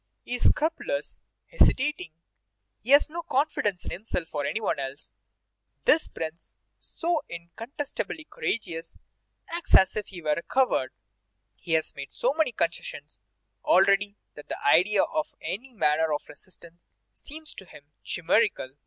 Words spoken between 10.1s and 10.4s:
were